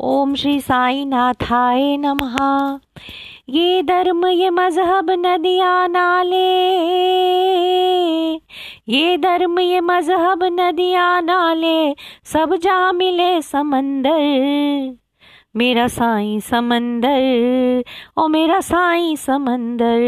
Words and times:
ओम 0.00 0.34
श्री 0.34 0.60
साई 0.60 1.04
नाथाय 1.04 1.96
नमः। 1.96 2.36
ये 3.48 3.82
धर्म, 3.82 4.26
ये 4.26 4.50
मज़हब, 4.50 5.06
नदिया, 5.10 5.86
नाले। 5.86 6.74
ये 8.88 9.18
धर्म, 9.18 9.60
ये 9.60 9.80
मज़हब, 9.80 10.38
नदिया, 10.42 11.20
नाले। 11.20 11.94
सब 12.24 12.56
जा 12.56 12.92
मिले 12.92 13.42
समंदर। 13.42 15.05
मेरा 15.56 15.88
साईं 15.88 16.40
समंदर, 16.40 17.84
ओ 18.16 18.28
मेरा 18.28 18.60
साईं 18.60 19.16
समंदर, 19.16 20.00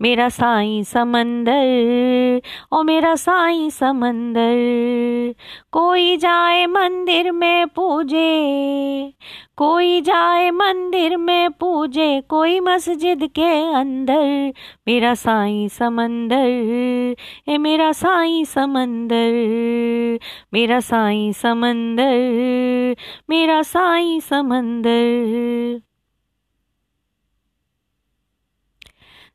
मेरा 0.00 0.28
साईं 0.28 0.82
समंदर, 0.82 2.40
ओ 2.72 2.82
मेरा 2.82 3.14
साईं 3.14 3.70
समंदर। 3.70 5.34
कोई 5.72 6.16
जाए 6.16 6.66
मंदिर 6.66 7.32
में 7.32 7.66
पूजे, 7.66 9.12
कोई 9.56 10.00
जाए 10.00 10.50
मंदिर 10.50 11.16
में 11.16 11.50
पूजे, 11.50 12.20
कोई 12.20 12.60
मस्जिद 12.60 13.26
के 13.26 13.74
अंदर, 13.74 14.52
मेरा 14.88 15.14
साईं 15.14 15.68
समंदर, 15.68 17.14
ए 17.48 17.58
मेरा 17.58 17.92
साईं 17.92 18.44
समंदर, 18.44 20.18
मेरा 20.54 20.80
साईं 20.80 21.32
समंदर, 21.32 22.96
मेरा 23.30 23.62
साईं 23.62 24.20
समंदर। 24.32 25.91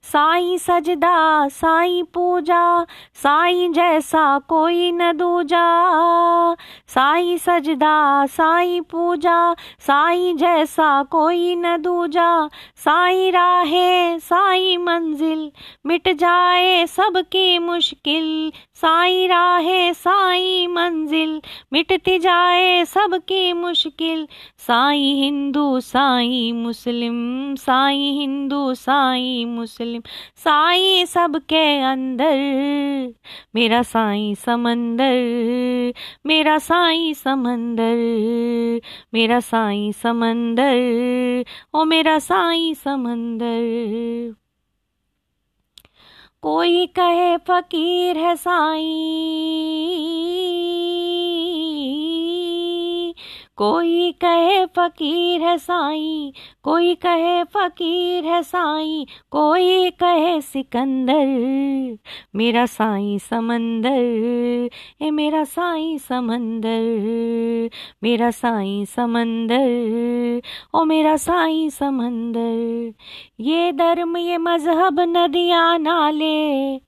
साईं 0.03 0.57
सजदा, 0.57 1.47
साई 1.47 2.03
पूजा, 2.03 2.85
साई 3.13 3.69
जैसा 3.69 4.39
कोई 4.39 4.91
न 4.91 5.17
दूजा। 5.17 5.63
साई 6.87 7.37
सजदा, 7.37 8.25
साई 8.25 8.81
पूजा, 8.81 9.55
साई 9.79 10.33
जैसा 10.33 11.03
कोई 11.03 11.55
न 11.55 11.77
दूजा। 11.77 12.49
साई 12.75 13.31
राहे, 13.31 14.19
साई 14.19 14.77
मंजिल, 14.77 15.51
मिट 15.85 16.09
जाए 16.09 16.85
सबकी 16.85 17.59
मुश्किल। 17.59 18.51
साई 18.73 19.27
राहे, 19.27 19.93
साई 19.93 20.67
मंजिल, 20.67 21.41
मिटती 21.73 22.19
जाए 22.19 22.85
सबकी 22.85 23.53
मुश्किल। 23.53 24.27
साई 24.57 25.13
हिंदू, 25.13 25.79
साई 25.79 26.51
मुस्लिम, 26.51 27.55
साई 27.55 28.11
हिंदू, 28.11 28.73
साई 28.73 29.45
मुस्लिम। 29.45 29.86
मुस्लिम 29.87 30.01
साईं 30.35 31.05
सबके 31.05 31.79
अंदर, 31.79 33.13
मेरा 33.55 33.83
साई 33.83 34.35
समंदर, 34.35 35.93
मेरा 36.25 36.57
साई 36.57 37.13
समंदर, 37.13 38.81
मेरा 39.13 39.39
साई 39.39 39.91
समंदर, 39.91 41.45
ओ 41.73 41.85
मेरा 41.85 42.19
साई 42.19 42.73
समंदर। 42.73 44.35
कोई 46.41 46.87
कहे 46.87 47.37
फकीर 47.37 48.17
है 48.17 48.35
साईं 48.35 50.66
कोई 53.57 54.11
कहे 54.11 54.65
फकीर 54.65 55.41
है 55.41 55.57
साईं, 55.57 56.31
कोई 56.63 56.95
कहे 56.95 57.43
फकीर 57.43 58.25
है 58.25 58.43
साईं, 58.43 59.05
कोई 59.31 59.89
कहे 59.89 60.41
सिकंदर। 60.41 61.97
मेरा 62.35 62.65
साईं 62.65 63.17
समंदर, 63.17 64.69
ए 65.01 65.11
मेरा 65.11 65.43
साईं 65.43 65.97
समंदर, 65.97 67.69
मेरा 68.03 68.31
साईं 68.31 68.85
समंदर, 68.85 70.41
ओ 70.73 70.83
मेरा 70.83 71.17
साईं 71.17 71.69
समंदर। 71.69 72.93
ये 73.39 73.71
धर्म, 73.71 74.17
ये 74.17 74.37
मज़हब, 74.37 74.99
नदियाँ, 74.99 75.77
नाले 75.79 76.86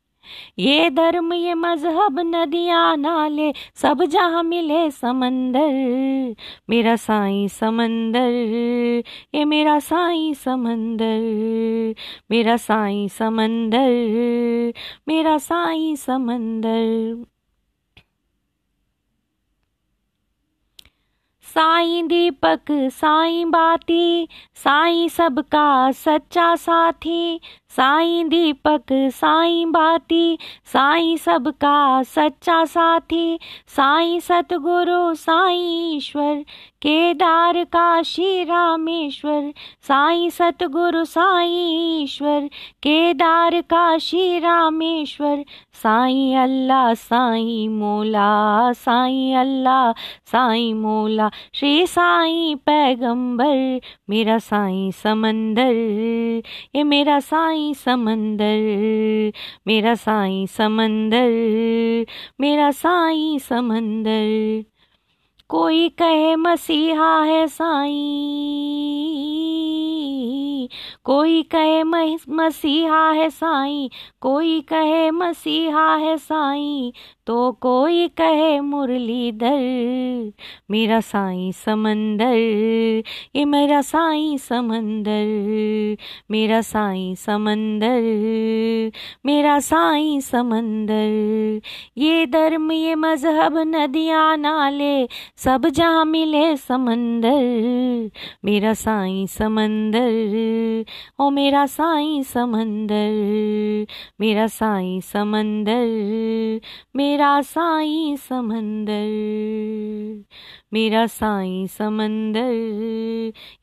ये 0.60 0.90
धर्म, 0.90 1.34
ये 1.34 1.54
मज़हब, 1.54 2.20
नदियाँ, 2.20 2.98
नाले, 2.98 3.54
सब 3.76 4.04
जहाँ 4.04 4.44
मिले 4.44 4.92
समंदर। 4.92 6.36
मेरा 6.70 6.96
साईं 6.96 7.48
समंदर, 7.48 8.32
ये 9.36 9.46
मेरा 9.46 9.80
साईं 9.80 10.34
समंदर। 10.34 11.96
मेरा 12.32 12.58
साईं 12.58 13.08
समंदर, 13.08 14.74
मेरा 15.08 15.38
साईं 15.38 15.96
समंदर। 15.96 17.26
साईं 21.44 22.08
दीपक, 22.08 22.62
साईं 22.72 23.52
बाती, 23.52 24.28
साईं 24.56 25.08
सबका 25.08 25.92
सच्चा 25.92 26.56
साथी 26.56 27.40
साईं 27.76 28.30
दीपक, 28.30 28.92
साईं 28.92 29.72
बाती 29.72 30.38
साईं 30.74 31.18
सबका 31.18 32.04
सच्चा 32.04 32.66
साथी, 32.66 33.38
साईं 33.68 34.20
सतगुरु, 34.20 35.14
साईं 35.14 35.96
ईश्वर, 35.96 36.36
केदार 36.82 37.64
काशी 37.64 38.44
रामेश्वर 38.44 39.52
साईं 39.88 40.30
सतगुरु, 40.30 41.04
साईं 41.06 42.02
ईश्वर, 42.02 42.48
केदार 42.84 43.62
काशी 43.62 44.40
रामेश्वर 44.40 45.44
साईं 45.84 46.38
अल्लाह, 46.38 46.94
साईं 46.94 47.70
मोला, 47.70 48.74
साईं 48.74 49.38
अल्लाह, 49.38 49.92
साईं 50.32 50.74
मोला, 50.74 51.30
श्री 51.54 51.88
साईं 51.88 52.58
पैगंबर, 52.58 53.80
मेरा 54.10 54.38
साईं 54.40 54.92
समंदर, 54.92 55.74
ये 56.76 56.84
मेरा 56.84 57.20
साईं 57.60 57.74
समंदर 57.74 59.32
मेरा 59.68 59.96
साईं 59.96 60.46
समंदर 60.48 62.06
मेरा 62.40 62.72
साईं 62.72 63.38
समंदर। 63.40 64.64
कोई 65.50 65.90
कहे 65.90 66.36
मसीहा 66.36 67.24
है 67.24 67.48
साईं। 67.48 68.50
कोई 71.04 71.44
कहे 71.44 71.84
मसीहा 72.30 73.12
है 73.12 73.30
साईं। 73.30 73.90
कोई 74.22 74.62
कहे 74.62 75.12
मसीहा 75.12 75.96
है 75.96 76.18
साईं। 76.18 76.92
तो 77.28 77.52
कोई 77.52 78.08
कहे 78.08 78.60
मुरलीधर, 78.60 80.32
मेरा 80.72 81.00
साईं 81.00 81.52
समंदर। 81.52 83.04
ये 83.36 83.46
मेरा 83.46 83.82
साईं 83.82 84.38
समंदर, 84.38 85.98
मेरा 86.32 86.62
साईं 86.62 87.16
समंदर, 87.16 88.00
मेरा 89.26 89.60
साईं 89.60 90.20
समंदर। 90.20 91.62
ये 91.98 92.26
धर्म, 92.26 92.72
ये 92.72 92.96
मज़हब, 92.96 93.58
नदियाँ, 93.58 94.38
नाले 94.38 95.08
सब 95.44 95.66
जहाँ 95.70 96.06
मिले 96.06 96.58
समंदर, 96.58 98.10
मेरा 98.46 98.74
साईं 98.74 99.28
समंदर, 99.28 100.86
ओ 101.20 101.30
मेरा 101.30 101.66
साईं 101.66 102.24
समंदर, 102.24 103.86
मेरा 104.20 104.48
साईं 104.48 105.00
समंदर, 105.02 106.60
मेरा 106.96 107.42
साईं 107.42 108.16
समंदर, 108.16 109.06
मेरा 110.74 111.08
साईं 111.08 111.68
समंदर, 111.68 112.52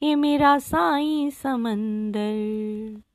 ये 0.03 0.15
मेरा 0.15 0.59
साईं 0.59 1.31
समंदर। 1.31 3.06